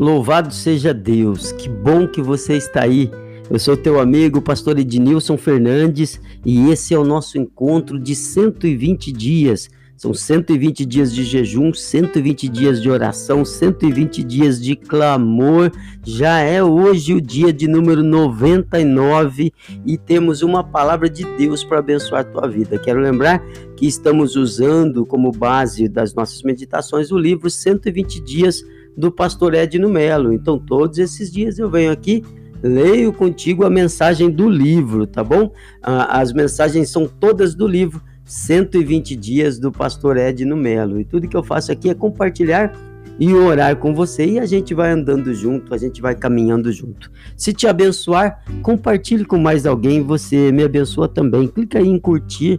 [0.00, 3.10] Louvado seja Deus, que bom que você está aí.
[3.50, 9.12] Eu sou teu amigo, pastor Ednilson Fernandes, e esse é o nosso encontro de 120
[9.12, 9.68] dias.
[9.98, 15.70] São 120 dias de jejum, 120 dias de oração, 120 dias de clamor.
[16.02, 19.52] Já é hoje o dia de número 99
[19.84, 22.78] e temos uma palavra de Deus para abençoar a tua vida.
[22.78, 23.44] Quero lembrar
[23.76, 28.64] que estamos usando como base das nossas meditações o livro 120 dias
[28.96, 30.32] do pastor Edno Melo.
[30.32, 32.22] Então, todos esses dias eu venho aqui,
[32.62, 35.52] leio contigo a mensagem do livro, tá bom?
[35.82, 41.00] As mensagens são todas do livro 120 dias do pastor Edno Melo.
[41.00, 42.72] E tudo que eu faço aqui é compartilhar
[43.18, 47.10] e orar com você e a gente vai andando junto, a gente vai caminhando junto.
[47.36, 51.46] Se te abençoar, compartilhe com mais alguém, você me abençoa também.
[51.46, 52.58] Clica aí em curtir,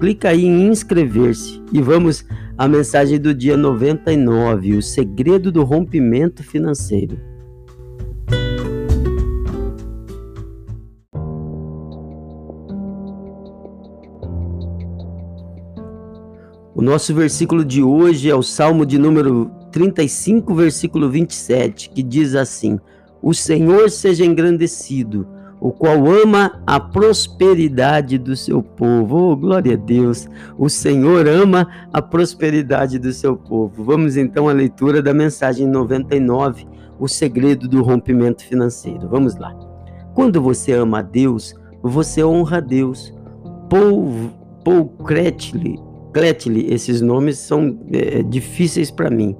[0.00, 2.24] clica aí em inscrever-se e vamos
[2.56, 7.18] à mensagem do dia 99, o segredo do rompimento financeiro.
[16.74, 22.34] O nosso versículo de hoje é o Salmo de número 35, versículo 27, que diz
[22.34, 22.78] assim:
[23.20, 25.26] O Senhor seja engrandecido
[25.64, 29.30] o qual ama a prosperidade do seu povo.
[29.30, 30.28] Oh, glória a Deus!
[30.58, 33.82] O Senhor ama a prosperidade do seu povo.
[33.82, 36.66] Vamos então à leitura da mensagem 99,
[37.00, 39.08] o segredo do rompimento financeiro.
[39.08, 39.54] Vamos lá.
[40.12, 43.14] Quando você ama a Deus, você honra a Deus.
[43.70, 44.30] Paul,
[44.62, 45.80] Paul Kretley
[46.68, 49.34] esses nomes são é, difíceis para mim.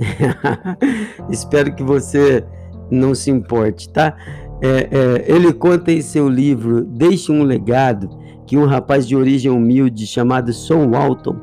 [1.28, 2.42] Espero que você
[2.90, 4.16] não se importe, tá?
[4.60, 8.08] É, é, ele conta em seu livro Deixe um Legado
[8.46, 11.36] que um rapaz de origem humilde chamado Son Walton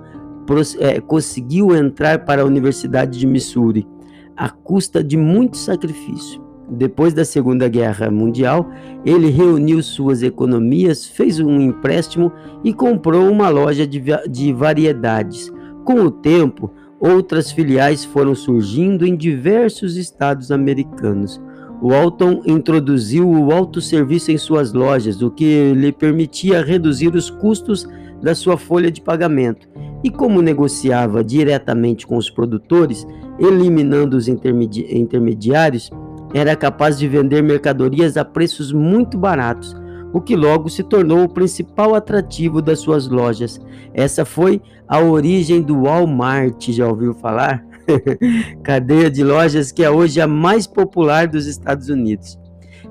[0.80, 3.88] é, conseguiu entrar para a Universidade de Missouri
[4.36, 6.44] à custa de muito sacrifício.
[6.70, 8.68] Depois da Segunda Guerra Mundial,
[9.06, 12.32] ele reuniu suas economias, fez um empréstimo
[12.64, 15.52] e comprou uma loja de, de variedades.
[15.84, 21.40] Com o tempo, outras filiais foram surgindo em diversos estados americanos.
[21.88, 27.88] Walton introduziu o autosserviço em suas lojas, o que lhe permitia reduzir os custos
[28.20, 29.70] da sua folha de pagamento.
[30.04, 33.06] E como negociava diretamente com os produtores,
[33.38, 35.92] eliminando os intermedi intermediários,
[36.34, 39.76] era capaz de vender mercadorias a preços muito baratos,
[40.12, 43.62] o que logo se tornou o principal atrativo das suas lojas.
[43.94, 47.64] Essa foi a origem do Walmart, já ouviu falar?
[48.64, 52.40] cadeia de lojas que é hoje a mais popular dos Estados Unidos,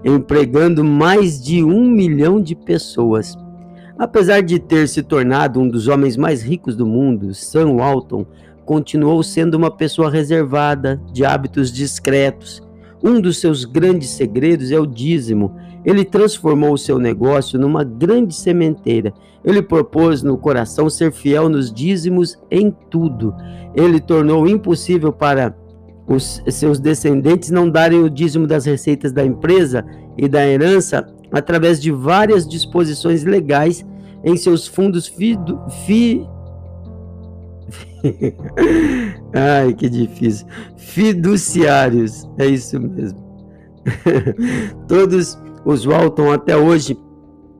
[0.04, 3.36] empregando mais de um milhão de pessoas.
[3.98, 8.26] Apesar de ter se tornado um dos homens mais ricos do mundo, Sam Walton
[8.64, 12.62] continuou sendo uma pessoa reservada, de hábitos discretos.
[13.02, 18.34] Um dos seus grandes segredos é o dízimo, ele transformou o seu negócio numa grande
[18.34, 19.12] sementeira.
[19.44, 23.34] Ele propôs no coração ser fiel nos dízimos em tudo.
[23.74, 25.54] Ele tornou impossível para
[26.06, 29.84] os seus descendentes não darem o dízimo das receitas da empresa
[30.16, 33.84] e da herança através de várias disposições legais
[34.22, 35.36] em seus fundos fi,
[39.34, 40.46] Ai, que difícil.
[40.76, 43.18] Fiduciários, é isso mesmo.
[44.88, 46.98] Todos os Walton até hoje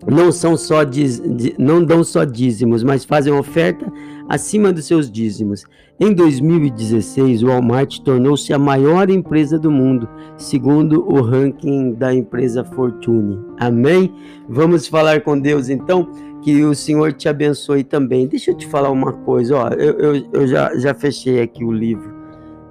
[0.07, 1.23] não são só diz,
[1.59, 3.91] não dão só dízimos, mas fazem oferta
[4.29, 5.65] acima dos seus dízimos.
[5.99, 12.65] Em 2016, o Walmart tornou-se a maior empresa do mundo, segundo o ranking da empresa
[12.65, 13.39] Fortune.
[13.59, 14.13] Amém?
[14.49, 16.11] Vamos falar com Deus então,
[16.43, 18.27] que o Senhor te abençoe também.
[18.27, 21.73] Deixa eu te falar uma coisa, ó, eu, eu, eu já, já fechei aqui o
[21.73, 22.13] livro.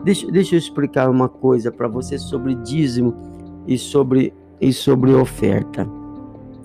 [0.04, 3.16] Deixa, deixa eu explicar uma coisa para você sobre dízimo
[3.66, 5.88] e sobre e sobre oferta.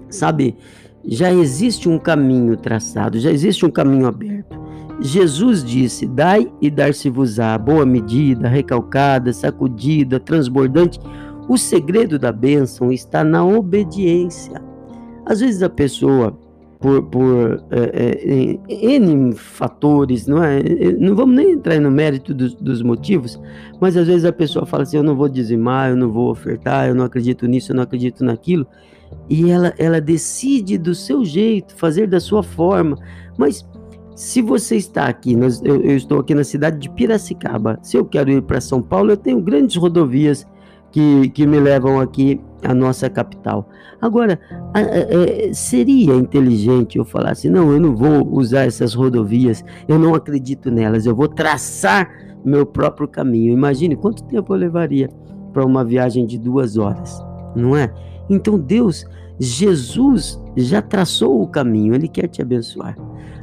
[0.08, 0.56] Sabe,
[1.04, 4.58] já existe um caminho traçado, já existe um caminho aberto.
[5.00, 10.98] Jesus disse: Dai e dar-se-vos-á, boa medida, recalcada, sacudida, transbordante.
[11.48, 14.60] O segredo da bênção está na obediência.
[15.24, 16.38] Às vezes a pessoa
[16.80, 20.62] por, por é, é, N fatores, não é?
[20.98, 23.40] Não vamos nem entrar no mérito dos, dos, motivos,
[23.80, 26.88] mas às vezes a pessoa fala assim: eu não vou dizimar, eu não vou ofertar,
[26.88, 28.66] eu não acredito nisso, eu não acredito naquilo,
[29.28, 32.96] e ela, ela decide do seu jeito, fazer da sua forma,
[33.36, 33.66] mas.
[34.14, 37.78] Se você está aqui, eu, eu estou aqui na cidade de Piracicaba.
[37.84, 40.44] Se eu quero ir para São Paulo, eu tenho grandes rodovias
[40.90, 43.68] que, que me levam aqui à nossa capital.
[44.00, 44.38] Agora,
[44.74, 50.14] a, seria inteligente eu falar assim: não, eu não vou usar essas rodovias, eu não
[50.14, 52.08] acredito nelas, eu vou traçar
[52.44, 53.52] meu próprio caminho.
[53.52, 55.08] Imagine quanto tempo eu levaria
[55.52, 57.24] para uma viagem de duas horas,
[57.54, 57.92] não é?
[58.30, 59.04] Então Deus,
[59.38, 62.96] Jesus já traçou o caminho, Ele quer te abençoar.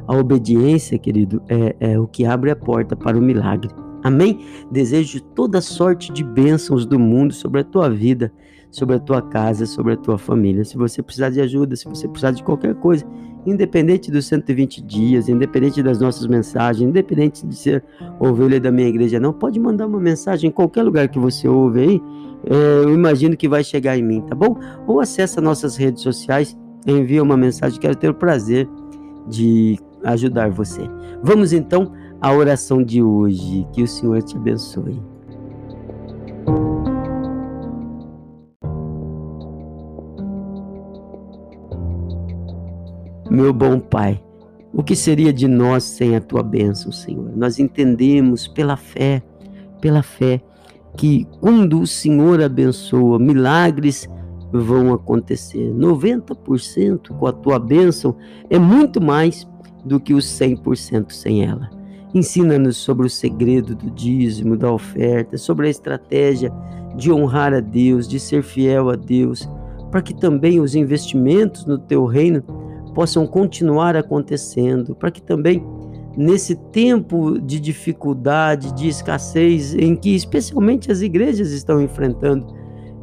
[0.06, 3.68] A obediência, querido, é, é o que abre a porta para o milagre.
[4.06, 4.38] Amém?
[4.70, 8.32] Desejo toda sorte de bênçãos do mundo sobre a tua vida,
[8.70, 10.64] sobre a tua casa, sobre a tua família.
[10.64, 13.04] Se você precisar de ajuda, se você precisar de qualquer coisa,
[13.44, 17.82] independente dos 120 dias, independente das nossas mensagens, independente de ser
[18.20, 21.80] ovelha da minha igreja, não, pode mandar uma mensagem em qualquer lugar que você ouve
[21.80, 22.02] aí.
[22.44, 24.56] É, eu imagino que vai chegar em mim, tá bom?
[24.86, 26.56] Ou acessa nossas redes sociais,
[26.86, 28.68] envia uma mensagem, quero ter o prazer
[29.26, 30.88] de ajudar você.
[31.24, 33.66] Vamos então à oração de hoje.
[33.72, 35.00] Que o Senhor te abençoe.
[43.30, 44.22] Meu bom Pai,
[44.72, 47.36] o que seria de nós sem a tua bênção, Senhor?
[47.36, 49.22] Nós entendemos pela fé,
[49.80, 50.40] pela fé,
[50.96, 54.08] que quando o Senhor abençoa, milagres
[54.52, 55.72] vão acontecer.
[55.74, 58.16] 90% com a tua bênção
[58.48, 59.46] é muito mais
[59.84, 61.75] do que os 100% sem ela.
[62.16, 66.50] Ensina-nos sobre o segredo do dízimo, da oferta, sobre a estratégia
[66.96, 69.46] de honrar a Deus, de ser fiel a Deus,
[69.90, 72.40] para que também os investimentos no teu reino
[72.94, 75.62] possam continuar acontecendo, para que também
[76.16, 82.46] nesse tempo de dificuldade, de escassez, em que especialmente as igrejas estão enfrentando,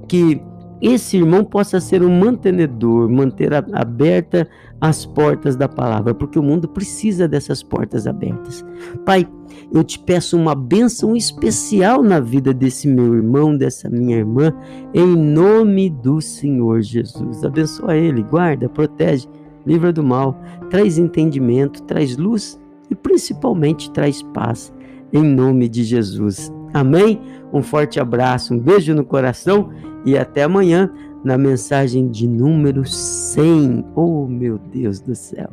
[0.07, 0.41] que
[0.83, 4.45] esse irmão possa ser um mantenedor, manter aberta
[4.81, 8.65] as portas da palavra, porque o mundo precisa dessas portas abertas.
[9.05, 9.25] Pai,
[9.71, 14.53] eu te peço uma bênção especial na vida desse meu irmão, dessa minha irmã,
[14.93, 17.45] em nome do Senhor Jesus.
[17.45, 19.29] Abençoa ele, guarda, protege,
[19.65, 20.37] livra do mal,
[20.69, 22.59] traz entendimento, traz luz
[22.91, 24.73] e principalmente traz paz,
[25.13, 26.51] em nome de Jesus.
[26.73, 27.21] Amém?
[27.53, 29.69] Um forte abraço, um beijo no coração
[30.05, 30.89] e até amanhã
[31.23, 33.85] na mensagem de número 100.
[33.95, 35.49] Oh, meu Deus do céu!